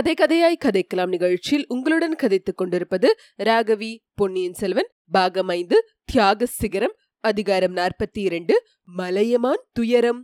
[0.00, 3.08] கதை கதையாய் கதைக்கலாம் நிகழ்ச்சியில் உங்களுடன் கதைத்துக் கொண்டிருப்பது
[3.38, 6.94] ராகவி பொன்னியின் செல்வன் பாகம் ஐந்து தியாக சிகரம்
[7.24, 8.54] அதிகாரம் நாற்பத்தி இரண்டு
[8.84, 10.22] மலையமான் துயரம்.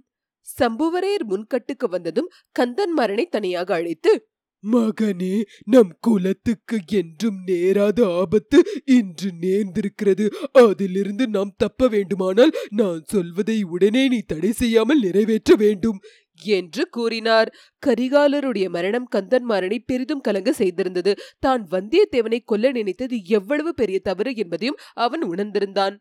[0.60, 4.14] சம்புவரையர் முன்கட்டுக்கு வந்ததும் கந்தன்மாரனை தனியாக அழைத்து
[4.64, 5.34] மகனே
[5.64, 10.24] நம் குலத்துக்கு என்றும் நேராத ஆபத்து இன்று நேர்ந்திருக்கிறது.
[10.52, 16.00] அதிலிருந்து நாம் தப்ப வேண்டுமானால் நான் சொல்வதை உடனே நீ தடை செய்யாமல் நிறைவேற்ற வேண்டும்.
[16.44, 17.54] என்று கூறினார்.
[17.86, 21.16] கரிகாலருடைய மரணம் கந்தன்மாறனை பெரிதும் கலங்க செய்திருந்தது.
[21.38, 25.96] தான் வந்தியத்தேவனை கொல்ல நினைத்தது எவ்வளவு பெரிய தவறு என்பதையும் அவன் உணர்ந்திருந்தான்.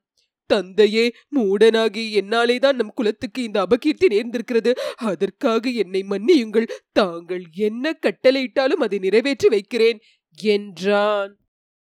[0.47, 4.75] தந்தையே மூடனாகி என்னாலேதான் நம் குலத்துக்கு இந்த அபகீர்த்தி நேர்ந்திருக்கிறது.
[4.95, 6.67] அதற்காக என்னை மன்னியுங்கள்.
[6.91, 9.99] தாங்கள் என்ன கட்டளையிட்டாலும் அதை நிறைவேற்றி வைக்கிறேன்
[10.41, 11.37] என்றான்.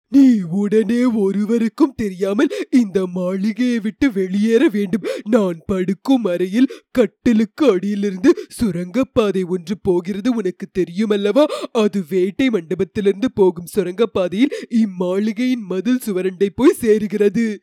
[0.09, 5.05] நீ உடனே ஒருவருக்கும் தெரியாமல் இந்த மாளிகையை விட்டு வெளியேற வேண்டும்.
[5.29, 11.43] நான் படுக்கும் அறையில் கட்டிலுக்கு அடியிலிருந்து சுரங்கப்பாதை ஒன்று போகிறது உனக்கு தெரியுமல்லவா?
[11.71, 17.57] அது வேட்டை மண்டபத்திலிருந்து போகும் சுரங்கப்பாதையில் இம்மாளிகையின் மதில் சுவரண்டை போய் சேருகிறது.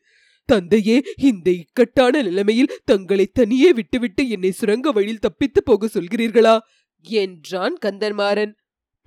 [0.44, 6.58] தந்தையே இந்த இக்கட்டான நிலைமையில் தங்களை தனியே விட்டுவிட்டு என்னை சுரங்க வழியில் தப்பித்து போக சொல்கிறீர்களா?
[7.04, 8.52] என்றான் கந்தன்மாறன்.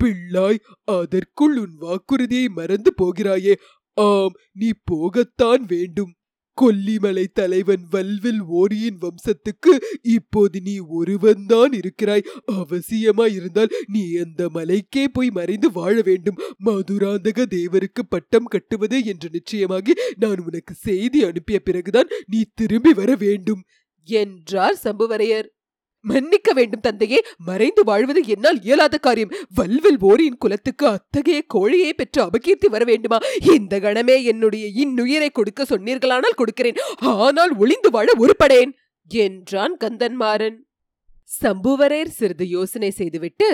[0.04, 3.56] பிள்ளாய் அதற்குள் உன் வாக்குறுதியை மறந்து போகிறாயே.
[3.94, 6.14] ஆம் நீ போகத்தான் வேண்டும்.
[6.62, 12.24] கொல்லிமலை தலைவன் வல்வில் ஓரியின் வம்சத்துக்கு இப்போது நீ ஒருவன்தான் இருக்கிறாய்.
[12.46, 16.40] அவசியமாய் இருந்தால் நீ அந்த மலைக்கே போய் மறைந்து வாழ வேண்டும்.
[16.66, 23.64] மதுராந்தக தேவருக்கு பட்டம் கட்டுவது என்று நிச்சயமாகி நான் உனக்கு செய்தி அனுப்பிய பிறகுதான் நீ திரும்பி வர வேண்டும்.
[24.04, 25.48] என்றார் சம்புவரையர்.
[26.10, 27.20] மன்னிக்க வேண்டும் தந்தையே.
[27.46, 29.34] மறைந்து வாழ்வது என்னால் இயலாத காரியம்.
[29.56, 33.20] வல்வில் ஓரியின் குலத்துக்கு அத்தகைய கோழியை பெற்று அபகீர்த்தி வர வேண்டுமா?
[33.56, 36.82] இந்த கணமே என்னுடைய இன்னுயிரை கொடுக்க சொன்னீர்களானால் கொடுக்கிறேன்.
[36.98, 38.74] ஆனால் ஒளிந்து வாழ உருப்படேன்.
[39.12, 40.58] என்றான் கந்தன்மாறன்.
[41.42, 43.50] சம்புவரையர் சிறிது யோசனை செய்துவிட்டு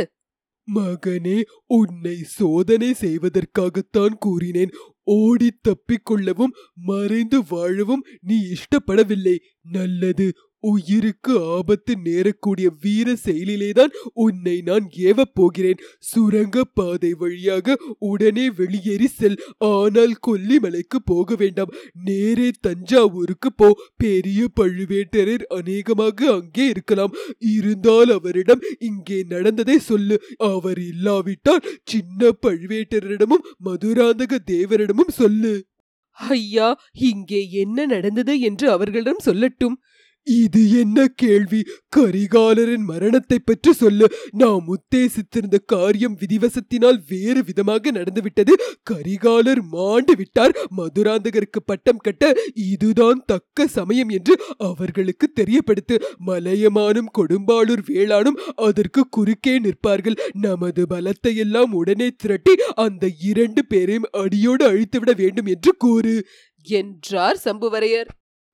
[0.67, 1.37] மகனே
[1.67, 4.73] உன்னை சோதனை செய்வதற்காகத்தான் கூறினேன்.
[5.03, 6.53] ஓடி தப்பிக்கொள்ளவும்
[6.89, 9.35] மறைந்து வாழவும் நீ இஷ்டப்படவில்லை.
[9.71, 10.27] நல்லது
[10.61, 15.79] உயிருக்கு ஆபத்து நேரக்கூடிய வீர செயலிலேதான் உன்னை நான் ஏவப் போகிறேன்.
[15.99, 19.39] சுரங்க பாதை வழியாக உடனே வெளியேறி செல்.
[19.57, 21.73] ஆனால் கொல்லிமலைக்கு போக வேண்டாம்.
[22.03, 23.69] நேரே தஞ்சாவூருக்கு போ.
[23.97, 27.13] பெரிய பழுவேட்டரர் அநேகமாக அங்கே இருக்கலாம்.
[27.39, 30.21] இருந்தால் அவரிடம் இங்கே நடந்ததை சொல்லு.
[30.37, 35.69] அவர் இல்லாவிட்டால் சின்ன பழுவேட்டரிடமும் மதுராந்தக தேவரிடமும் சொல்லு.
[36.13, 39.75] ஐயா இங்கே என்ன நடந்தது என்று அவர்களிடம் சொல்லட்டும்.
[40.23, 41.63] இது என்ன கேள்வி?
[41.95, 44.07] கரிகாலரின் மரணத்தை பற்றி சொல்லு.
[44.31, 48.55] நாம் உத்தேசித்திருந்த காரியம் விதிவசத்தினால் வேறு விதமாக நடந்துவிட்டது.
[48.91, 50.55] கரிகாலர் மாண்டு விட்டார்.
[50.77, 55.97] மதுராந்தகருக்கு பட்டம் கட்ட இதுதான் தக்க சமயம் என்று அவர்களுக்கு தெரியப்படுத்து.
[56.25, 60.19] மலையமானும் கொடும்பாளூர் வேளானும் அதற்கு குறுக்கே நிற்பார்கள்.
[60.41, 66.27] நமது பலத்தை எல்லாம் உடனே திரட்டி அந்த இரண்டு பேரையும் அடியோடு அழித்துவிட வேண்டும் என்று கூறு.
[66.61, 68.09] என்றார் சம்புவரையர்.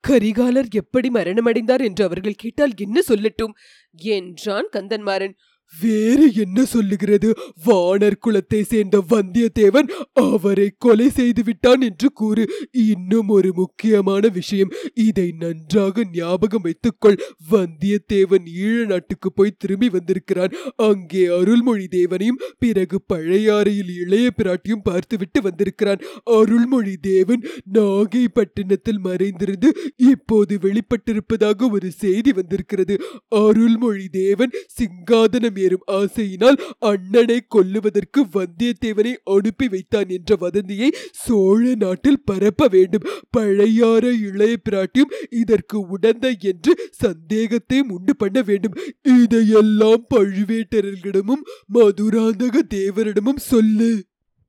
[0.07, 3.53] கரிகாலர் எப்படி மரணமடைந்தார் என்று அவர்கள் கேட்டால் என்ன சொல்லட்டும்?
[3.91, 5.34] என்றான் கந்தன்மாறன்.
[5.73, 7.29] வேறு என்ன சொல்லுகிறது?
[7.66, 12.50] வானர் குலத்தை சேர்ந்த வந்தியத்தேவன் அவரை கொலை செய்து விட்டான் என்று கூறு.
[12.72, 14.72] இன்னும் ஒரு முக்கியமான விஷயம்.
[14.94, 17.19] இதை நன்றாக ஞாபகம் வைத்துக்கொள்.
[17.51, 20.55] வந்தியத்தேவன் ஈழ நாட்டுக்கு போய் திரும்பி வந்திருக்கிறான்.
[20.75, 26.01] அங்கே அருள்மொழி தேவனையும் பிறகு பழையாறையில் இளைய பிராட்டியும் பார்த்துவிட்டு வந்திருக்கிறான்.
[26.23, 32.97] அருள்மொழி தேவன் நாகைப்பட்டினத்தில் மறைந்திருந்து இப்போது வெளிப்பட்டிருப்பதாக ஒரு செய்தி வந்திருக்கிறது.
[33.28, 36.57] அருள்மொழி தேவன் சிங்காதனம் ஏறும் ஆசையினால்
[36.90, 40.90] அண்ணனை கொல்லுவதற்கு வந்தியத்தேவனை அனுப்பி வைத்தான் என்ற வதந்தியை
[41.23, 43.07] சோழ நாட்டில் பரப்ப வேண்டும்.
[43.38, 48.78] பழையார இளைய பிராட்டியும் இதற்கு உடந்த என்று சந்தேகத்தை உண்டு பண்ண வேண்டும்.
[49.17, 53.91] இதையெல்லாம் பழுவேட்டரர்களிடமும் மதுராந்தக தேவரிடமும் சொல்லு.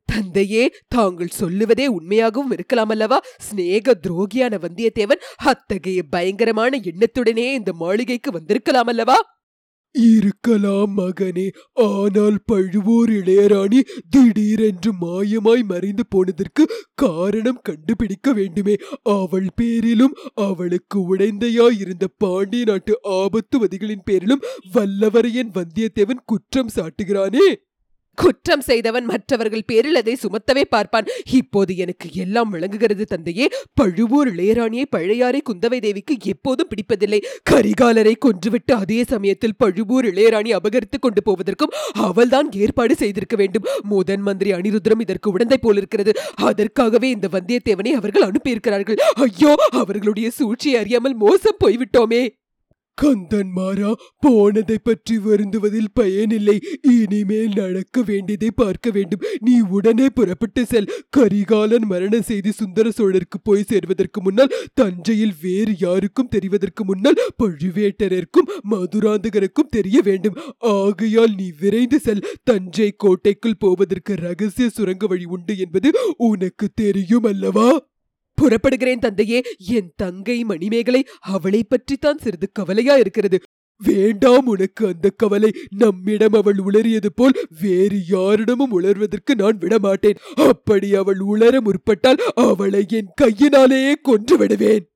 [0.09, 8.87] தந்தையே தாங்கள் சொல்லுவதே உண்மையாகவும் இருக்கலாம் அல்லவா சிநேக துரோகியான வந்தியத்தேவன் அத்தகைய பயங்கரமான எண்ணத்துடனே இந்த மாளிகைக்கு வந்திருக்கலாம்
[8.87, 9.19] அல்லவா
[9.95, 13.81] இருக்கலாம் மகனே ஆனால் பழுவூர் இளையராணி
[14.11, 18.77] திடீரென்று மாயமாய் மறைந்து போனதற்கு காரணம் கண்டுபிடிக்க வேண்டுமே.
[19.03, 24.45] அவள் பேரிலும் அவளுக்கு உடைந்தையாயிருந்த பாண்டிய நாட்டு ஆபத்துவதிகளின் பேரிலும்
[24.75, 27.67] வல்லவரையன் வந்தியத்தேவன் குற்றம் சாட்டுகிறானே.
[28.19, 31.07] குற்றம் செய்தவன் மற்றவர்கள் பேரில் அதை சுமத்தவே பார்ப்பான்.
[31.33, 33.49] இப்போது எனக்கு எல்லாம் விளங்குகிறது தந்தையே.
[33.75, 37.21] பழுவூர் இளையராணியை பழையாறை குந்தவை தேவிக்கு எப்போதும் பிடிப்பதில்லை.
[37.51, 43.67] கரிகாலரை கொன்றுவிட்டு அதே சமயத்தில் பழுவூர் இளையராணி அபகரித்துக் கொண்டு போவதற்கும் அவள்தான் ஏற்பாடு செய்திருக்க வேண்டும்.
[43.83, 48.99] முதன் மந்திரி அனிருத்ரம் இதற்கு உடந்தை போலிருக்கிறது அதற்காகவே இந்த வந்தியத்தேவனை அவர்கள் அனுப்பியிருக்கிறார்கள்.
[49.15, 52.23] ஐயோ அவர்களுடைய சூழ்ச்சியை அறியாமல் மோசம் போய்விட்டோமே.
[53.03, 53.91] கந்தன்மாரா
[54.21, 56.61] போனதை பற்றி வருந்துவதில் பயனில்லை.
[56.83, 59.21] இனிமேல் நடக்க வேண்டியதை பார்க்க வேண்டும்.
[59.41, 60.91] நீ உடனே புறப்பட்டு செல்.
[61.11, 69.71] கரிகாலன் மரண செய்தி சுந்தர சோழருக்கு போய் சேர்வதற்கு முன்னால் தஞ்சையில் வேறு யாருக்கும் தெரிவதற்கு முன்னால் பழுவேட்டரருக்கும் மதுராந்தகருக்கும்
[69.71, 70.39] தெரிய வேண்டும்.
[70.59, 72.27] ஆகையால் நீ விரைந்து செல்.
[72.45, 77.69] தஞ்சை கோட்டைக்குள் போவதற்கு ரகசிய சுரங்க வழி உண்டு என்பது உனக்கு தெரியும் அல்லவா?
[78.41, 79.43] புறப்படுகிறேன் தந்தையே.
[79.57, 83.39] என் தங்கை மணிமேகலை அவளை பற்றித்தான் சிறிது கவலையா இருக்கிறது.
[83.81, 85.51] வேண்டாம் உனக்கு அந்த கவலை.
[85.77, 90.21] நம்மிடம் அவள் உளறியது போல் வேறு யாரிடமும் உளர்வதற்கு நான் விடமாட்டேன்.
[90.35, 94.87] அப்படி அவள் உளர முற்பட்டால் அவளை என் கையினாலேயே கொன்று விடுவேன்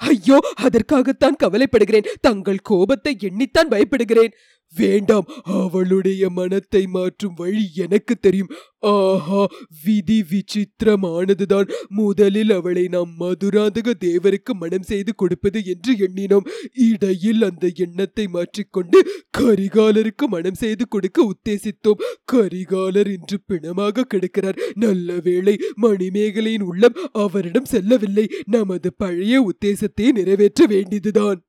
[0.00, 2.06] ஐயோ அதற்காகத்தான் கவலைப்படுகிறேன்.
[2.20, 4.32] தங்கள் கோபத்தை எண்ணித்தான் பயப்படுகிறேன்.
[4.76, 5.26] வேண்டாம்.
[5.44, 8.50] அவளுடைய மனத்தை மாற்றும் வழி எனக்கு தெரியும்.
[8.78, 9.46] ஆஹா
[9.84, 11.70] விதி விசித்திரமானதுதான்.
[11.88, 16.48] முதலில் அவளை நாம் மதுராந்தக தேவருக்கு மனம் செய்து கொடுப்பது என்று எண்ணினோம்.
[16.72, 19.00] இடையில் அந்த எண்ணத்தை மாற்றிக்கொண்டு
[19.38, 22.02] கரிகாலருக்கு மனம் செய்து கொடுக்க உத்தேசித்தோம்.
[22.32, 24.58] கரிகாலர் இன்று பிணமாக கிடக்கிறார்.
[24.74, 28.28] நல்ல வேளை மணிமேகலையின் உள்ளம் அவரிடம் செல்லவில்லை.
[28.46, 31.42] நமது பழைய உத்தேசத்தை நிறைவேற்ற வேண்டியதுதான்.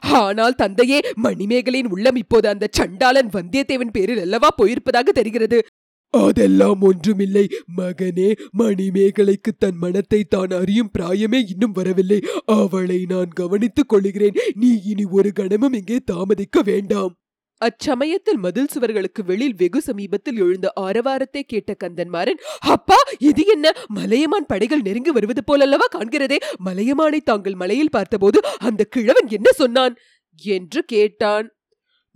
[0.00, 5.66] ஆனால் தந்தையே மணிமேகலையின் உள்ளம் இப்போது அந்த சண்டாளன் வந்தியத்தேவன் பேரில் அல்லவா போயிருப்பதாக தெரிகிறது.
[6.10, 7.48] அதெல்லாம் ஒன்றுமில்லை.
[7.76, 12.20] மகனே மணிமேகலைக்கு தன் மனத்தை தான் அறியும் பிராயமே இன்னும் வரவில்லை.
[12.44, 14.34] அவளை நான் கவனித்துக் கொள்கிறேன்.
[14.54, 17.14] நீ இனி ஒரு கணமும் இங்கே தாமதிக்க வேண்டாம்.
[17.60, 23.72] அச்சமயத்தில் மதில் சுவர்களுக்கு வெளியில் வெகு சமீபத்தில் எழுந்த ஆரவாரத்தை கேட்ட கந்தன்மாறன் அப்பா இது என்ன?
[23.88, 26.38] மலையமான் படைகள் நெருங்கி வருவது போலல்லவா காண்கிறதே?
[26.64, 29.96] மலையமானை தாங்கள் மலையில் பார்த்தபோது அந்த கிழவன் என்ன சொன்னான்?
[30.42, 31.46] என்று கேட்டான்.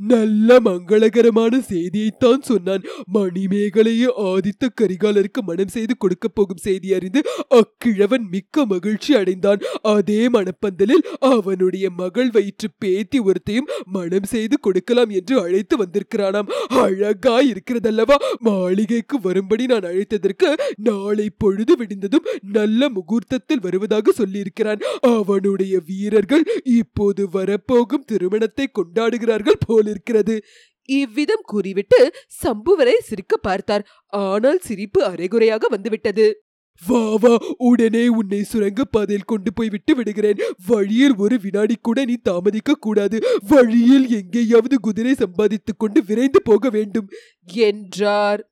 [0.00, 2.82] நல்ல மங்களகரமான செய்தியைத்தான் சொன்னான்.
[3.14, 9.58] மணிமேகலையை ஆதித்த கரிகாலருக்கு மனம் செய்து கொடுக்க போகும் செய்தி அறிந்து அக்கிழவன் மிக்க மகிழ்ச்சி அடைந்தான்.
[9.82, 16.48] அதே மணப்பந்தலில் அவனுடைய மகள் வயிற்று பேத்தி ஒருத்தையும் மனம் செய்து கொடுக்கலாம் என்று அழைத்து வந்திருக்கிறானாம்.
[16.68, 18.16] அழகா இருக்கிறதல்லவா?
[18.38, 24.80] மாளிகைக்கு வரும்படி நான் அழைத்ததற்கு நாளை பொழுது விடிந்ததும் நல்ல முகூர்த்தத்தில் வருவதாக சொல்லியிருக்கிறான்.
[25.00, 30.42] அவனுடைய வீரர்கள் இப்போது வரப்போகும் திருமணத்தை கொண்டாடுகிறார்கள் இருக்கிறது
[30.88, 33.86] இவ்விதம் கூறிவிட்டு சம்புவரை சிரிக்க பார்த்தார்.
[34.08, 36.40] ஆனால் சிரிப்பு அரைகுறையாக வந்துவிட்டது.
[36.82, 40.40] வா வா உடனே உன்னை சுரங்க பாதையில் கொண்டு போய் விட்டு விடுகிறேன்.
[40.66, 43.18] வழியில் ஒரு வினாடி கூட நீ தாமதிக்க கூடாது.
[43.48, 47.08] வழியில் எங்கேயாவது குதிரை சம்பாதித்துக் கொண்டு விரைந்து போக வேண்டும்
[47.54, 48.47] என்றார்.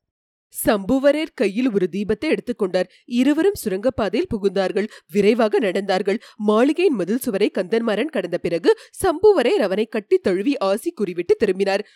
[0.65, 4.89] சம்புவரேர் கையில் ஒரு தீபத்தை எடுத்துக்கொண்டார் இருவரும் சுரங்கப்பாதையில் புகுந்தார்கள்.
[5.13, 6.19] விரைவாக நடந்தார்கள்.
[6.37, 11.87] மாளிகையின் மதில் சுவரை கந்தன்மாறன் கடந்த பிறகு சம்புவரேர் அவனை கட்டி தழுவி ஆசி கூறிவிட்டு திரும்பினார்.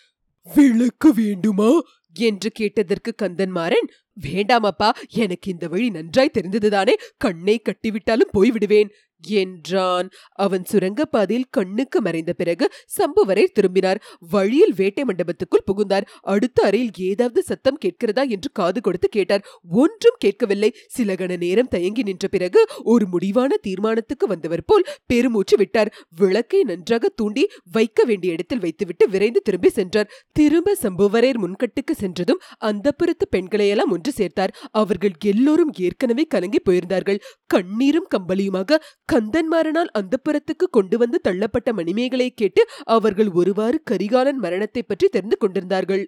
[0.55, 1.81] விளக்கு வேண்டுமா?
[2.13, 3.87] என்று கேட்டதற்கு கந்தன்மாறன்
[4.21, 6.93] வேண்டாமப்பா எனக்கு இந்த வழி நன்றாய் தெரிந்ததுதானே.
[7.17, 8.89] கண்ணை கட்டிவிட்டாலும் போய்விடுவேன்.
[9.27, 10.09] என்றான்.
[10.31, 14.01] அவன் சுரங்கப்பாதையில் கண்ணுக்கு மறைந்த பிறகு சம்புவரை திரும்பினார்.
[14.19, 16.07] வழியில் வேட்டை மண்டபத்துக்குள் புகுந்தார்.
[16.21, 19.45] அடுத்த அறையில் ஏதாவது சத்தம் கேட்கிறதா என்று காது கொடுத்து கேட்டார்.
[19.69, 20.75] ஒன்றும் கேட்கவில்லை.
[20.87, 25.93] சில கண நேரம் தயங்கி நின்ற பிறகு ஒரு முடிவான தீர்மானத்துக்கு வந்தவர் போல் பெருமூச்சு விட்டார்.
[26.15, 30.11] விளக்கை நன்றாக தூண்டி வைக்க வேண்டிய இடத்தில் வைத்துவிட்டு விரைந்து திரும்பி சென்றார்.
[30.31, 34.53] திரும்ப சம்புவரையர் முன்கட்டுக்கு சென்றதும் அந்த புறத்து பெண்களையெல்லாம் ஒன்று சேர்த்தார்.
[34.71, 37.19] அவர்கள் எல்லோரும் ஏற்கனவே கலங்கி போயிருந்தார்கள்.
[37.45, 38.79] கண்ணீரும் கம்பளியுமாக
[39.13, 46.03] கந்தன்மாரனால் அந்த புறத்துக்கு கொண்டு வந்து தள்ளப்பட்ட மணிமேகலை கேட்டு அவர்கள் ஒருவாறு கரிகாலன் மரணத்தை பற்றி தெரிந்து கொண்டிருந்தார்கள்.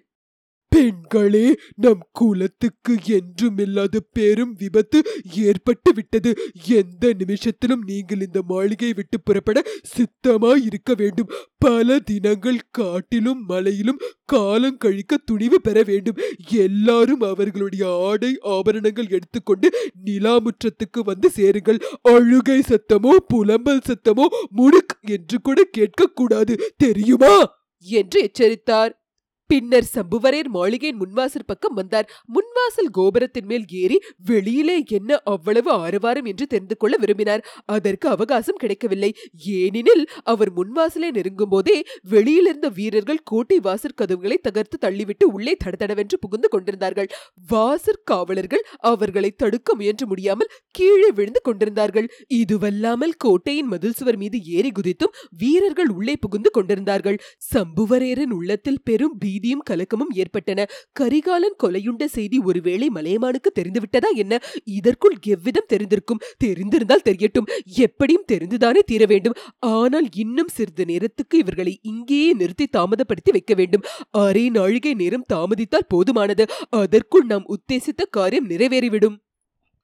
[0.74, 5.02] பெண்களே நம் குலத்துக்கு என்றுமில்லாத பெரும் விபத்து
[5.34, 6.34] ஏற்பட்டு விட்டது.
[6.66, 9.62] எந்த நிமிஷத்திலும் நீங்கள் இந்த மாளிகை விட்டு புறப்பட
[9.94, 11.30] சித்தமாய் இருக்க வேண்டும்.
[11.58, 16.18] பல தினங்கள் காட்டிலும் மலையிலும் காலம் கழிக்க துணிவு பெற வேண்டும்.
[16.50, 19.70] எல்லாரும் அவர்களுடைய ஆடை ஆபரணங்கள் எடுத்துக்கொண்டு
[20.04, 21.80] நிலாமுற்றத்துக்கு வந்து சேருங்கள்.
[22.02, 24.26] அழுகை சத்தமோ புலம்பல் சத்தமோ
[24.56, 26.56] முடுக் என்று கூட கேட்கக்கூடாது.
[26.76, 27.62] தெரியுமா?
[27.86, 29.03] என்று எச்சரித்தார்.
[29.46, 32.06] பின்னர் சம்புவரையர் மாளிகையின் முன்வாசல் பக்கம் வந்தார்.
[32.34, 37.44] முன்வாசல் கோபுரத்தின் மேல் ஏறி வெளியிலே என்ன அவ்வளவு ஆரவாரம் என்று தெரிந்து கொள்ள விரும்பினார்.
[37.66, 39.10] அதற்கு அவகாசம் கிடைக்கவில்லை.
[39.58, 41.76] ஏனெனில் அவர் முன்வாசலை நெருங்கும் போதே
[42.10, 47.10] வெளியிலிருந்த வீரர்கள் கோட்டை வாசற் கதவுகளை தகர்த்து தள்ளிவிட்டு உள்ளே தடதடவென்று புகுந்து கொண்டிருந்தார்கள்.
[47.48, 52.08] வாசற் காவலர்கள் அவர்களை தடுக்க முயன்று முடியாமல் கீழே விழுந்து கொண்டிருந்தார்கள்.
[52.40, 57.20] இதுவல்லாமல் கோட்டையின் மதில் சுவர் மீது ஏறி குதித்தும் வீரர்கள் உள்ளே புகுந்து கொண்டிருந்தார்கள்.
[57.54, 60.66] சம்புவரையரின் உள்ளத்தில் பெரும் பீ பீதியும் கலக்கமும் ஏற்பட்டன.
[60.92, 64.38] கரிகாலன் கொலையுண்ட செய்தி ஒருவேளை மலையமானுக்கு தெரிந்துவிட்டதா என்ன?
[64.64, 66.22] இதற்குள் எவ்விதம் தெரிந்திருக்கும்?
[66.44, 67.48] தெரிந்திருந்தால் தெரியட்டும்.
[67.64, 69.34] எப்படியும் தெரிந்துதானே தீர வேண்டும்.
[69.58, 73.82] ஆனால் இன்னும் சிறிது நேரத்துக்கு இவர்களை இங்கேயே நிறுத்தி தாமதப்படுத்தி வைக்க வேண்டும்.
[74.10, 76.48] அரை நாழிகை நேரம் தாமதித்தால் போதுமானது.
[76.70, 79.16] அதற்குள் நாம் உத்தேசித்த காரியம் நிறைவேறிவிடும்.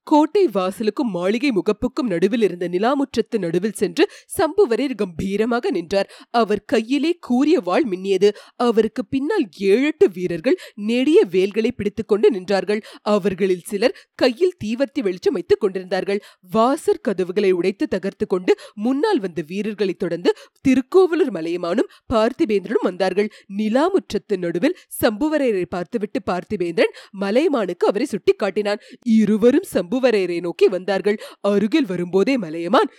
[0.06, 4.04] கோட்டை வாசலுக்கும் மாளிகை முகப்புக்கும் நடுவில் இருந்த நிலாமுற்றத்து நடுவில் சென்று
[4.38, 6.08] சம்புவரையர் கம்பீரமாக நின்றார்.
[6.30, 8.28] அவர் கையிலே கூறிய வாள் மின்னியது.
[8.56, 12.80] அவருக்கு பின்னால் ஏழெட்டு வீரர்கள் நெடிய வேல்களை பிடித்துக்கொண்டு நின்றார்கள்.
[13.02, 16.20] அவர்களில் சிலர் கையில் தீவர்த்தி வெளிச்சம் வைத்துக் கொண்டிருந்தார்கள்.
[16.50, 20.32] வாசர் கதவுகளை உடைத்து தகர்த்து கொண்டு முன்னால் வந்த வீரர்களை தொடர்ந்து
[20.68, 23.30] திருக்கோவலூர் மலையமானும் பார்த்திபேந்திரனும் வந்தார்கள்.
[23.56, 28.82] நிலாமுற்றத்து நடுவில் சம்புவரையரை பார்த்துவிட்டு பார்த்திபேந்திரன் மலையமானுக்கு அவரை சுட்டி காட்டினான்
[29.18, 31.20] இருவரும் சம்புவரையரை நோக்கி வந்தார்கள்.
[31.40, 32.90] அருகில் வரும்போதே மலையமான்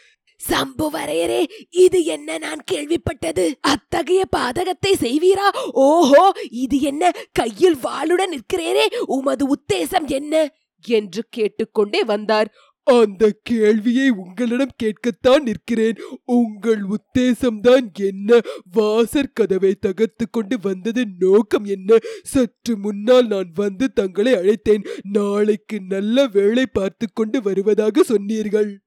[0.50, 3.54] சம்புவரையரே இது என்ன நான் கேள்விப்பட்டது?
[3.62, 5.70] அத்தகைய பாதகத்தை செய்வீரா?
[5.72, 7.12] ஓஹோ இது என்ன?
[7.32, 10.54] கையில் வாளுடன் நிற்கிறேரே உமது உத்தேசம் என்ன?
[10.86, 12.54] என்று கேட்டுக்கொண்டே வந்தார்.
[12.84, 15.96] அந்த கேள்வியை உங்களிடம் கேட்கத்தான் நிற்கிறேன்.
[16.26, 18.40] உங்கள் உத்தேசம்தான் என்ன?
[18.72, 21.98] வாசற் கதவை தகர்த்து கொண்டு வந்தது நோக்கம் என்ன?
[22.24, 24.88] சற்று முன்னால் நான் வந்து தங்களை அழைத்தேன்.
[25.12, 28.80] நாளைக்கு நல்ல வேளை பார்த்து கொண்டு வருவதாக சொன்னீர்கள்.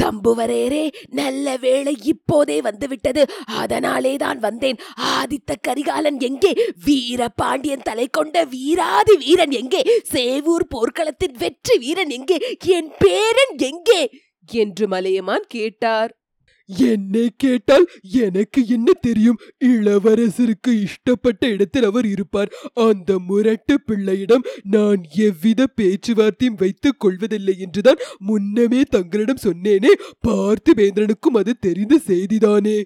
[0.00, 3.26] சம்புவரேரே நல்ல வேளை இப்போதே வந்துவிட்டது.
[3.44, 4.78] அதனாலே தான் வந்தேன்.
[4.96, 6.52] ஆதித்த கரிகாலன் எங்கே?
[6.84, 9.82] வீர பாண்டியன் தலை கொண்ட வீராதி வீரன் எங்கே?
[10.12, 12.56] சேவூர் போர்க்களத்தின் வெற்றி வீரன் எங்கே?
[12.64, 14.10] என் பேரன் எங்கே?
[14.46, 16.21] என்று மலையமான் கேட்டார்.
[16.66, 19.38] என்னை கேட்டால் எனக்கு என்ன தெரியும்?
[19.64, 22.52] இளவரசருக்கு இஷ்டப்பட்ட இடத்தில் அவர் இருப்பார்.
[22.74, 29.88] அந்த முரட்டு பிள்ளையிடம் நான் எவ்வித பேச்சுவார்த்தையும் வைத்துக் கொள்வதில்லை என்றுதான் முன்னமே தங்களிடம் சொன்னேனே.
[30.28, 32.84] பார்த்திபேந்திரனுக்கும் அது தெரிந்த செய்திதானே?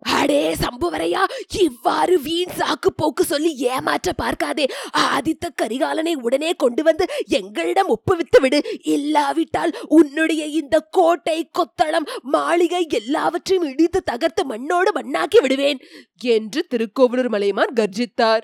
[0.00, 1.22] அடே சம்புவரையா
[1.58, 4.66] இவ்வாறு வீண் சாக்கு போக்கு சொல்லி ஏமாற்ற பார்க்காதே.
[4.98, 8.80] ஆதித்த கரிகாலனை உடனே கொண்டு வந்து எங்களிடம் ஒப்புவித்து விடு.
[8.82, 15.78] இல்லாவிட்டால் உன்னுடைய இந்த கோட்டை கொத்தளம் மாளிகை எல்லாவற்றையும் இடித்து தகர்த்து மண்ணோடு மண்ணாக்கி விடுவேன்
[16.16, 18.40] என்று திருக்கோவலூர் மலையமான் கர்ஜித்தார்.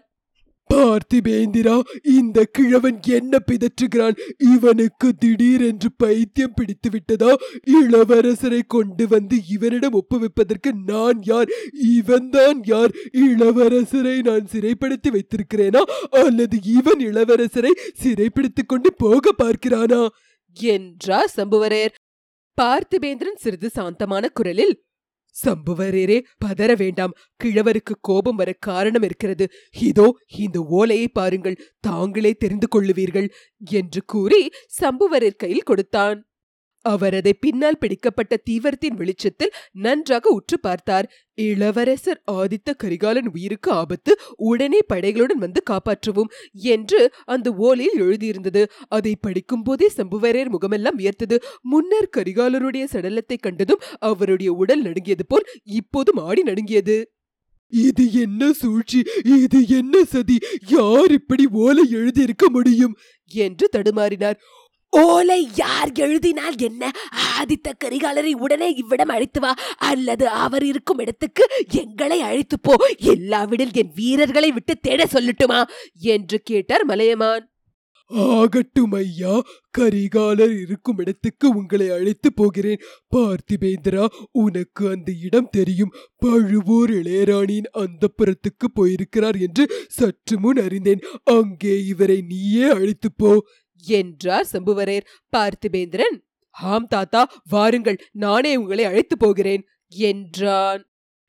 [0.75, 4.19] பார்த்திபேந்திரா இந்த கிழவன் என்ன பிதற்றுகிறான்?
[4.39, 7.37] இவனுக்கு திடீரென்று பைத்தியம் பிடித்து விட்டதா
[7.85, 11.49] இளவரசரை கொண்டு வந்து இவனிடம் ஒப்புவிப்பதற்கு நான் யார்?
[11.97, 12.91] இவன்தான் யார்?
[13.13, 15.83] இளவரசரை நான் சிறைப்படுத்தி வைத்திருக்கிறேனா?
[16.11, 17.71] அல்லது இவன் இளவரசரை
[18.05, 20.09] சிறைப்பிடித்துக் கொண்டு போக பார்க்கிறானா?
[20.53, 21.95] என்றார் சம்புவரையர்
[22.61, 24.85] பார்த்திபேந்திரன் சிறிது சாந்தமான குரலில்
[25.45, 27.15] சம்புவரேரே பதற வேண்டாம்.
[27.45, 29.49] கிழவருக்கு கோபம் வர காரணம் இருக்கிறது.
[29.81, 31.61] இதோ இந்த ஓலையை பாருங்கள்.
[31.81, 33.31] தாங்களே தெரிந்து கொள்ளுவீர்கள்
[33.71, 36.25] என்று கூறி சம்புவரர் கையில் கொடுத்தான்.
[36.83, 41.09] அவரது பின்னால் பிடிக்கப்பட்ட தீவரத்தின் வெளிச்சத்தில் நன்றாக உற்று பார்த்தார்.
[41.35, 48.65] இளவரசர் ஆதித்த கரிகாலன் உயிருக்கு ஆபத்து உடனே படைகளுடன் வந்து காப்பாற்றுவோம் என்று அந்த ஓலையில் எழுதியிருந்தது.
[48.89, 51.43] அதை படிக்கும் போதே சம்புவரையர் முகமெல்லாம் உயர்த்தது.
[51.61, 57.13] முன்னர் கரிகாலருடைய சடலத்தை கண்டதும் அவருடைய உடல் நடுங்கியது போல் இப்போதும் ஆடி நடுங்கியது.
[57.73, 59.03] இது என்ன சூழ்ச்சி?
[59.25, 60.39] இது என்ன சதி?
[60.69, 62.97] யார் இப்படி ஓலை எழுதியிருக்க முடியும்?
[63.27, 64.39] என்று தடுமாறினார்.
[64.91, 66.91] ஓலை யார் எழுதினால் என்ன?
[67.39, 69.55] ஆதித்த கரிகாலரை உடனே இவ்விடம் அழைத்து வா.
[69.77, 72.75] அல்லது அவர் இருக்கும் இடத்துக்கு எங்களை அழைத்து போ.
[73.01, 75.63] எல்லாவிடில் என் வீரர்களை விட்டு தேட சொல்லட்டுமா?
[75.99, 77.45] என்று கேட்டார் மலையமான்.
[78.07, 79.43] ஆகட்டும் ஐயா.
[79.79, 82.81] கரிகாலர் இருக்கும் இடத்துக்கு உங்களை அழைத்து போகிறேன்.
[83.17, 85.93] பார்த்திபேந்திரா உனக்கு அந்த இடம் தெரியும்.
[86.19, 91.01] பழுவூர் இளையராணியின் அந்த புறத்துக்கு போயிருக்கிறார் என்று சற்று முன் அறிந்தேன்.
[91.25, 93.45] அங்கே இவரை நீயே அழைத்து போ.
[93.87, 95.07] என்றார் சம்புவரேர்.
[95.37, 96.17] பார்த்திபேந்திரன்
[96.57, 100.81] ஆம் தாத்தா வாருங்கள் நானே உங்களை அழைத்து போகிறேன் என்றான்.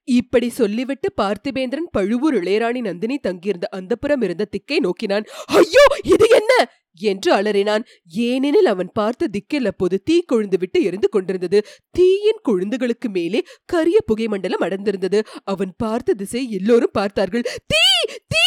[0.08, 5.26] இப்படி சொல்லிவிட்டு பார்த்திபேந்திரன் பழுவூர் இளையராணி நந்தினி தங்கியிருந்த அந்தப்புறம் இருந்த திக்கை நோக்கினான்.
[5.48, 6.54] ஐயோ இது என்ன?
[7.00, 7.84] என்று அலறினான்.
[8.14, 11.60] ஏனெனில் அவன் பார்த்த திக்கில் அப்போது தீ கொழுந்து விட்டு எரிந்து கொண்டிருந்தது.
[11.90, 15.22] தீயின் கொழுந்துகளுக்கு மேலே கரிய புகை மண்டலம் அடர்ந்திருந்தது.
[15.44, 17.42] அவன் பார்த்த திசை எல்லோரும் பார்த்தார்கள்.
[17.68, 17.84] தீ!
[18.28, 18.44] தீ!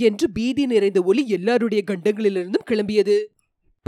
[0.00, 3.16] என்று பீதி நிறைந்த ஒலி எல்லாருடைய கண்டங்களிலிருந்தும் கிளம்பியது.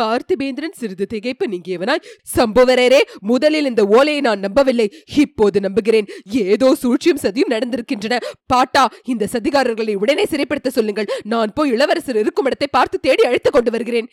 [0.01, 2.05] பார்த்திபேந்திரன் சிறிது திகைப்பு நீங்கியவனாய்
[2.37, 4.87] சம்புவரேரே முதலில் இந்த ஓலையை நான் நம்பவில்லை.
[5.25, 6.09] இப்போது நம்புகிறேன்.
[6.45, 8.19] ஏதோ சூழ்ச்சியும் சதியும் நடந்திருக்கின்றன.
[8.53, 11.11] பாட்டா இந்த சதிகாரர்களை உடனே சிறைப்படுத்த சொல்லுங்கள்.
[11.33, 14.09] நான் போய் இளவரசர் இருக்கும் இடத்தை பார்த்து தேடி அழைத்துக் கொண்டு வருகிறேன்.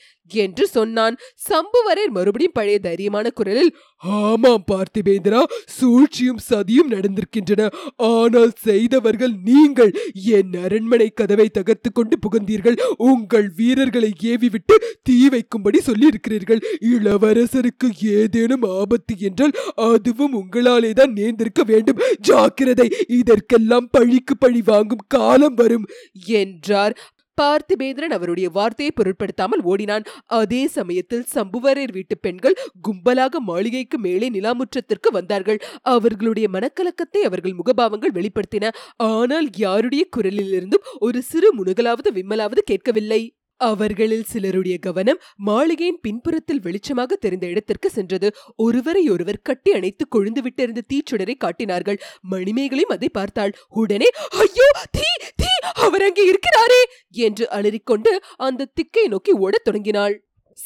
[0.45, 1.17] என்று சொன்னான்.
[1.49, 3.71] சம்புவரேர் மறுபடியும் பழைய தைரியமான குரலில்
[4.03, 5.41] ஆமாம் பார்த்திபேந்திரா
[5.77, 7.67] சூழ்ச்சியும் சதியும் நடந்திருக்கின்றன.
[8.11, 9.91] ஆனால் செய்தவர்கள் நீங்கள்.
[10.37, 12.77] என் அரண்மனை கதவை தகர்த்து கொண்டு புகுந்தீர்கள்.
[13.11, 14.77] உங்கள் வீரர்களை ஏவி விட்டு
[15.09, 16.61] தீ வைக்கும்படி சொல்லியிருக்கிறீர்கள்.
[16.81, 22.03] இளவரசருக்கு ஏதேனும் ஆபத்து என்றால் அதுவும் உங்களாலே தான் நேர்ந்திருக்க வேண்டும்.
[22.21, 25.87] ஜாக்கிரதை இதற்கெல்லாம் பழிக்கு பழி வாங்கும் காலம் வரும்
[26.25, 26.95] என்றார்.
[27.37, 30.03] பார்த்திபேந்திரன் அவருடைய வார்த்தையை பொருட்படுத்தாமல் ஓடினான்.
[30.25, 35.59] அதே சமயத்தில் சம்புவரர் வீட்டு பெண்கள் கும்பலாக மாளிகைக்கு மேலே நிலாமுற்றத்திற்கு வந்தார்கள்.
[35.81, 38.69] அவர்களுடைய மனக்கலக்கத்தை அவர்கள் முகபாவங்கள் வெளிப்படுத்தின.
[38.97, 43.33] ஆனால் யாருடைய குரலிலிருந்தும் ஒரு சிறு முனுகலாவது விம்மலாவது கேட்கவில்லை.
[43.61, 48.27] அவர்களில் சிலருடைய கவனம் மாளிகையின் பின்புறத்தில் வெளிச்சமாக தெரிந்த இடத்திற்கு சென்றது.
[48.55, 51.99] ஒருவரை ஒருவர் கட்டி அணைத்து கொழுந்து விட்டிருந்த தீச்சுடரை காட்டினார்கள்.
[52.31, 53.53] மணிமேகலையும் அதை பார்த்தாள்.
[53.75, 55.51] உடனே ஐயோ தீ தீ
[55.85, 56.81] அவர் அங்கே இருக்கிறாரே!
[57.19, 60.15] என்று அலறிக்கொண்டு அந்த திக்கை நோக்கி ஓடத் தொடங்கினாள்.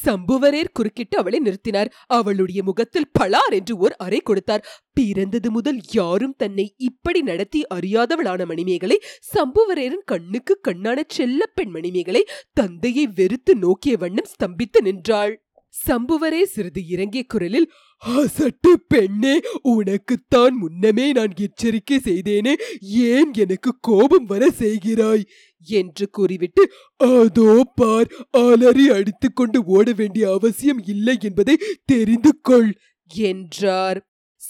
[0.03, 1.91] சம்புவரேர் குறுக்கிட்டு அவளை நிறுத்தினார்.
[2.07, 4.65] அவளுடைய முகத்தில் பலார் என்று ஓர் அறை கொடுத்தார்.
[4.93, 9.01] பிறந்தது முதல் யாரும் தன்னை இப்படி நடத்தி அறியாதவளான மணிமேகலை
[9.33, 15.39] சம்புவரேரின் கண்ணுக்கு கண்ணான செல்லப்பெண் மணிமேகலை தந்தையை வெறுத்து நோக்கிய வண்ணம் ஸ்தம்பித்து நின்றாள்.
[15.87, 17.71] சம்புவரே சிறிது இறங்கிய குரலில்
[18.05, 25.23] அசட்டு பெண்ணே உனக்குத்தான் முன்னமே நான் எச்சரிக்கை செய்தேனே ஏன் எனக்கு கோபம் வர செய்கிறாய்?
[25.65, 26.63] என்று கூறிவிட்டு
[26.97, 32.73] அதோ பார் அலறி அடித்துக்கொண்டு ஓட வேண்டிய அவசியம் இல்லை என்பதை தெரிந்து கொள்
[33.11, 33.99] என்றார்.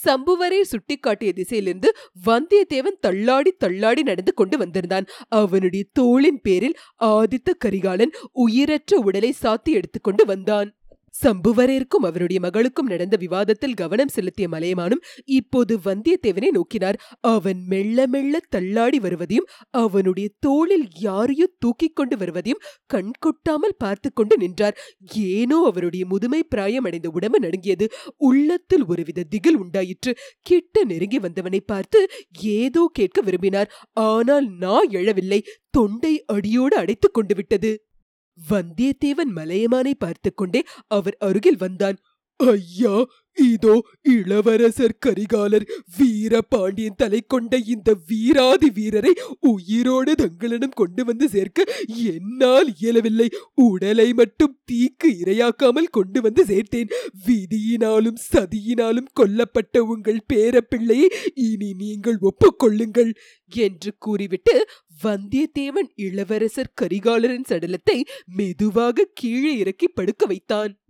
[0.04, 1.90] சம்புவரை சுட்டிக்காட்டிய திசையிலிருந்து
[2.26, 5.06] வந்தியத்தேவன் தள்ளாடி தள்ளாடி நடந்து கொண்டு வந்திருந்தான்.
[5.28, 10.76] அவனுடைய தோளின் பேரில் ஆதித்த கரிகாலன் உயிரற்ற உடலை சாத்தி எடுத்துக்கொண்டு வந்தான்.
[11.22, 16.98] சம்புவரேருக்கும் அவருடைய மகளுக்கும் நடந்த விவாதத்தில் கவனம் செலுத்திய மலையமானும் இப்போது வந்தியத்தேவனை நோக்கினார்.
[17.20, 24.36] அவன் மெல்ல மெல்ல தள்ளாடி வருவதையும் அவனுடைய தோளில் யாரையோ தூக்கிக் கொண்டு வருவதையும் கண் கொட்டாமல் பார்த்து கொண்டு
[24.36, 24.78] நின்றார்.
[25.14, 27.88] ஏனோ அவருடைய முதுமை பிராயம் அடைந்த உடம்பு நடுங்கியது.
[28.16, 30.14] உள்ளத்தில் ஒருவித திகில் உண்டாயிற்று.
[30.42, 32.08] கிட்ட நெருங்கி வந்தவனை பார்த்து
[32.42, 33.70] ஏதோ கேட்க விரும்பினார்.
[33.92, 35.40] ஆனால் நா எழவில்லை.
[35.70, 37.70] தொண்டை அடியோடு அடைத்துக் கொண்டு விட்டது.
[38.38, 41.98] வந்தியத்தேவன் மலையமானை பார்த்து கொண்டே அவர் அருகில் வந்தான்.
[42.40, 42.96] ஐயா
[43.38, 43.72] இதோ
[44.12, 45.64] இளவரசர் கரிகாலர்
[45.96, 49.12] வீர பாண்டியன் தலை கொண்ட இந்த வீராதி வீரரை
[49.50, 51.66] உயிரோடு தங்களிடம் கொண்டு வந்து சேர்க்க
[52.12, 53.28] என்னால் இயலவில்லை.
[53.66, 56.92] உடலை மட்டும் தீக்கு இரையாக்காமல் கொண்டு வந்து சேர்த்தேன்.
[57.26, 61.08] விதியினாலும் சதியினாலும் கொல்லப்பட்ட உங்கள் பேரப்பிள்ளையை
[61.48, 63.12] இனி நீங்கள் ஒப்புக்கொள்ளுங்கள்
[63.52, 64.54] என்று கூறிவிட்டு
[65.04, 70.80] வந்தியத்தேவன் இளவரசர் கரிகாலரின் சடலத்தை மெதுவாக கீழே இறக்கி படுக்க வைத்தான்.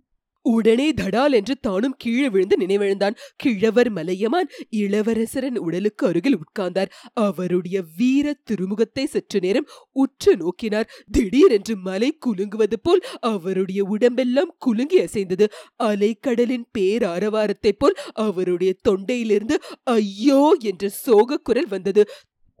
[0.41, 3.15] உடனே தடால் என்று தானும் கீழே விழுந்து நினைவிழந்தான்.
[3.35, 6.91] கிழவர் மலையமான் இளவரசரின் உடலுக்கு அருகில் உட்கார்ந்தார்.
[7.13, 10.87] அவருடைய வீர திருமுகத்தை சற்று நேரம் உற்று நோக்கினார்.
[11.11, 15.47] திடீரென்று மலை குலுங்குவது போல் அவருடைய உடம்பெல்லாம் குலுங்கி அசைந்தது.
[15.83, 22.09] அலைக்கடலின் பேராரவாரத்தைப் போல் அவருடைய தொண்டையிலிருந்து ஐயோ என்ற சோகக் குரல் வந்தது.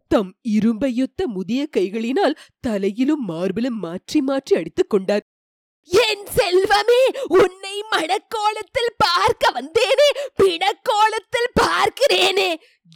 [0.07, 5.23] தம் இரும்பையொத்த முதிய கைகளினால் தலையிலும் மார்பிலும் மாற்றி மாற்றி அடித்துக் கொண்டார்.
[5.89, 12.49] என் செல்வமே உன்னை மணக்கோலத்தில் பார்க்க வந்தேனே பிணக்கோலத்தில் பார்க்கிறேனே!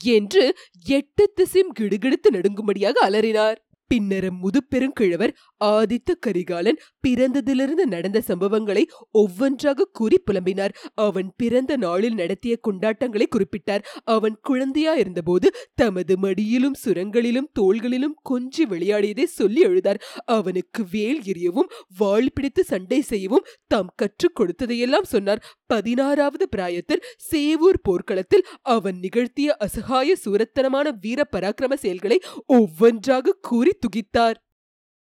[0.09, 0.43] என்று
[0.87, 3.59] எட்டு திசையும் கிடுகிடுத்து நடுங்கும்படியாக அலறினார்.
[3.91, 5.33] பின்னர் முதுப்பெருங்கிழவர்
[5.65, 10.73] ஆதித்த கரிகாலன் பிறந்ததிலிருந்து நடந்த சம்பவங்களை ஒவ்வொன்றாக கூறி புலம்பினார்.
[10.95, 13.83] அவன் பிறந்த நாளில் நடத்திய கொண்டாட்டங்களை குறிப்பிட்டார்.
[14.03, 19.99] அவன் குழந்தையா இருந்தபோது தமது மடியிலும் சுரங்களிலும் தோள்களிலும் கொஞ்சி விளையாடியதை சொல்லி எழுதார்.
[20.25, 25.43] அவனுக்கு வேல் எறியவும் வாள் பிடித்து சண்டை செய்யவும் தாம் கற்றுக் கொடுத்ததையெல்லாம் சொன்னார்.
[25.71, 32.17] பதினாறாவது பிராயத்தில் சேவூர் போர்க்களத்தில் அவன் நிகழ்த்திய அசகாய சூரத்தனமான வீர பராக்கிரம செயல்களை
[32.57, 34.37] ஒவ்வொன்றாக கூறி துகித்தார்.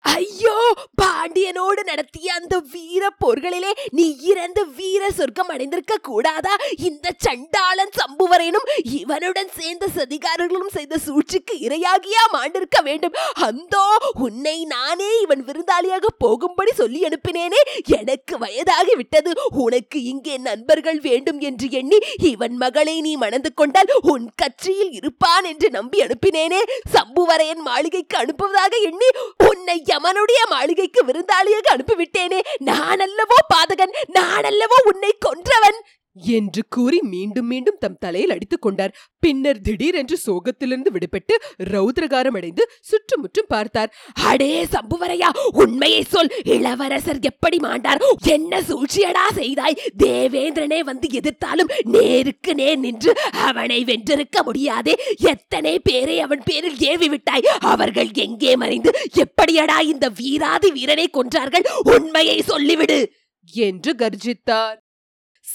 [0.05, 0.55] ஐயோ
[1.01, 6.53] பாண்டியனோடு நடத்திய அந்த வீர போர்களிலே நீ இறந்து வீர சொர்க்கம் அடைந்திருக்க கூடாதா?
[6.89, 8.67] இந்த சண்டாளன் சம்புவரேனும்
[8.99, 13.15] இவனுடன் சேர்ந்த சதிகாரர்களும் செய்த சூழ்ச்சிக்கு இரையாகியா மாண்டிருக்க வேண்டும்.
[13.47, 13.85] அந்தோ
[14.25, 17.61] உன்னை நானே இவன் விருந்தாளியாக போகும்படி சொல்லி அனுப்பினேனே.
[17.99, 19.33] எனக்கு வயதாகி விட்டது.
[19.65, 21.99] உனக்கு இங்கே நண்பர்கள் வேண்டும் என்று எண்ணி
[22.31, 26.61] இவன் மகளை நீ மணந்து கொண்டால் உன் கட்சியில் இருப்பான் என்று நம்பி அனுப்பினேனே.
[26.95, 29.09] சம்புவரையன் மாளிகைக்கு அனுப்புவதாக எண்ணி
[29.49, 32.39] உன்னை யமனுடைய மாளிகைக்கு விருந்தாளியாக அனுப்பிவிட்டேனே.
[32.69, 35.79] நான் அல்லவோ பாதகன் நான் அல்லவோ உன்னை கொன்றவன்.
[36.15, 38.95] என்று கூறி மீண்டும் மீண்டும் தம் தலையில் அடித்துக் கொண்டார்.
[39.19, 43.93] பின்னர் திடீரென்று சோகத்திலிருந்து விடுபட்டு ரௌத்ரகாரம் அடைந்து சுற்றுமுற்றும் பார்த்தார்.
[44.13, 46.31] அடே சம்புவரையா உண்மையை சொல்.
[46.43, 48.01] இளவரசர் எப்படி மாண்டார்?
[48.23, 49.79] என்ன சூழ்ச்சியடா செய்தாய்?
[50.03, 54.95] தேவேந்திரனே வந்து எதிர்த்தாலும் நேருக்கு நேர் நின்று அவனை வென்றிருக்க முடியாதே.
[55.17, 57.47] எத்தனை பேரை அவன் பேரில் ஏவி விட்டாய்?
[57.59, 61.67] அவர்கள் எங்கே மறைந்து எப்படியடா இந்த வீராதி வீரனை கொன்றார்கள்?
[61.83, 63.11] உண்மையை சொல்லிவிடு!
[63.53, 64.83] என்று கர்ஜித்தார்.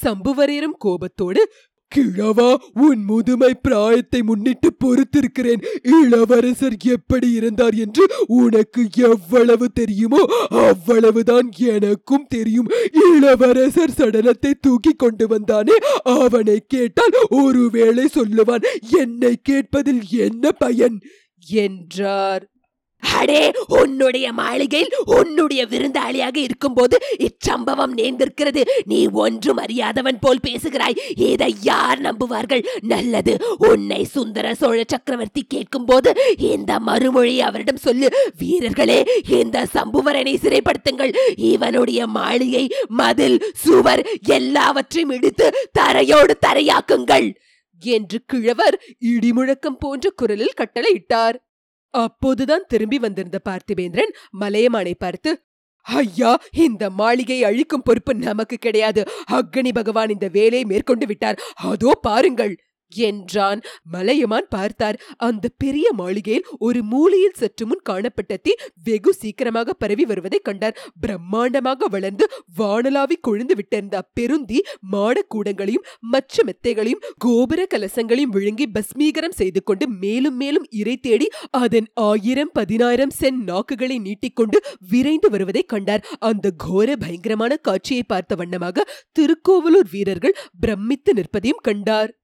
[0.03, 1.51] சம்புவரேரும் கோபத்தோடு
[1.97, 5.63] கிழவா உன் முதுமை பிராயத்தை முன்னிட்டு பொறுத்திருக்கிறேன்.
[5.83, 12.69] இளவரசர் எப்படி இருந்தார் என்று உனக்கு எவ்வளவு தெரியுமோ அவ்வளவுதான் எனக்கும் தெரியும்.
[12.93, 18.67] இளவரசர் சடலத்தை தூக்கி கொண்டு வந்தானே அவனை கேட்டால் ஒருவேளை சொல்லுவான்
[18.99, 20.99] என்னை கேட்பதில் என்ன பயன்?
[21.47, 22.50] என்றார்.
[23.01, 28.63] அடே உன்னுடைய மாளிகையில் உன்னுடைய விருந்தாளியாக இருக்கும்போது இச்சம்பவம் நேர்ந்திருக்கிறது.
[28.85, 30.99] நீ ஒன்றும் அறியாதவன் போல் பேசுகிறாய்.
[31.17, 32.67] இதை யார் நம்புவார்கள்?
[32.81, 38.11] நல்லது உன்னை சுந்தர சோழ சக்கரவர்த்தி கேட்கும்போது இந்த மறுமொழி அவரிடம் சொல்லு.
[38.39, 41.17] வீரர்களே இந்த சம்புவரனை சிறைப்படுத்துங்கள்.
[41.37, 47.35] இவனுடைய மாளிகை மதில் சுவர் எல்லாவற்றையும் இடித்து தரையோடு தரையாக்குங்கள்
[47.83, 51.35] என்று கிழவர் இடிமுழக்கம் போன்ற குரலில் கட்டளையிட்டார்.
[51.91, 55.49] அப்போதுதான் திரும்பி வந்திருந்த பார்த்திபேந்திரன் மலையமானை பார்த்து
[55.83, 59.03] ஐயா இந்த மாளிகை அழிக்கும் பொறுப்பு நமக்கு கிடையாது.
[59.33, 61.41] அக்னி பகவான் இந்த வேலையை மேற்கொண்டு விட்டார்.
[61.55, 62.59] அதோ பாருங்கள்.
[62.95, 63.61] என்றான்.
[63.85, 65.01] மலையமான் பார்த்தார்.
[65.17, 68.53] அந்த பெரிய மாளிகையில் ஒரு மூலையில் சற்று முன் காணப்பட்ட தீ
[68.85, 70.79] வெகு சீக்கிரமாக பரவி வருவதைக் கண்டார்.
[71.07, 74.61] பிரம்மாண்டமாக வளர்ந்து வானலாவி கொழுந்து விட்டிருந்த அப்பெருந்தி
[74.93, 82.51] மாடக்கூடங்களையும் மற்ற மெத்தைகளையும் கோபுர கலசங்களையும் விழுங்கி பஸ்மீகரம் செய்து கொண்டு மேலும் மேலும் இறை தேடி அதன் ஆயிரம்
[82.53, 86.07] பதினாயிரம் சென் நாக்குகளை நீட்டிக்கொண்டு விரைந்து வருவதைக் கண்டார்.
[86.19, 92.20] அந்த கோர பயங்கரமான காட்சியை பார்த்த வண்ணமாக திருக்கோவலூர் வீரர்கள் பிரமித்து நிற்பதையும் கண்டார்.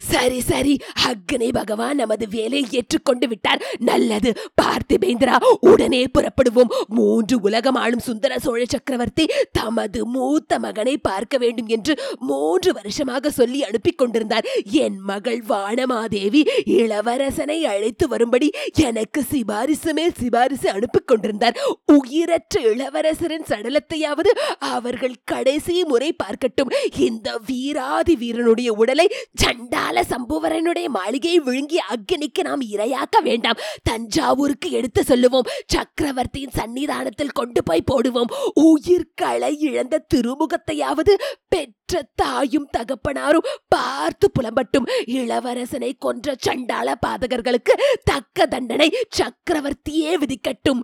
[0.00, 0.78] சரி சரி.
[1.06, 3.62] அக்னி பகவான் நமது வேலையை ஏற்றுக்கொண்டு விட்டார்.
[3.78, 4.34] நல்லது.
[4.62, 6.72] பார்த்திபேந்திரா உடனே புறப்படுவோம்.
[6.88, 13.64] மூன்று உலகம் ஆளும் சுந்தர சோழ சக்கரவர்த்தி தமது மூத்த மகனை பார்க்க வேண்டும் என்று மூன்று வருஷமாக சொல்லி
[13.64, 14.46] அனுப்பி கொண்டிருந்தார்.
[14.64, 21.58] என் மகள் வானமாதேவி இளவரசனை அழைத்து வரும்படி எனக்கு சிபாரிசு மேல் சிபாரிசு அனுப்பி கொண்டிருந்தார்.
[21.84, 26.74] உயிரற்ற இளவரசரின் சடலத்தையாவது அவர்கள் கடைசி முறை பார்க்கட்டும்.
[26.96, 29.12] இந்த வீராதி வீரனுடைய உடலை
[29.44, 33.56] சண்டா சண்டால சம்புவரனுடைய மாளிகையை விழுங்கி அக்னிக்கு நாம் இரையாக்க வேண்டாம்.
[33.82, 35.46] தஞ்சாவூருக்கு எடுத்து சொல்லுவோம்.
[35.66, 38.32] சக்கரவர்த்தியின் சன்னிதானத்தில் கொண்டு போய் போடுவோம்.
[38.54, 41.14] உயிர்களை இழந்த திருமுகத்தையாவது
[41.48, 44.90] பெற்ற தாயும் தகப்பனாரும் பார்த்து புலம்பட்டும்.
[45.06, 50.80] இளவரசனை கொன்ற சண்டாள பாதகர்களுக்கு தக்க தண்டனை சக்கரவர்த்தியே விதிக்கட்டும்.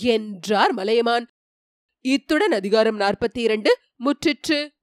[0.00, 1.30] என்றார் மலையமான்.
[2.00, 4.70] இத்துடன் அதிகாரம் நாற்பத்தி இரண்டு முற்றிற்று.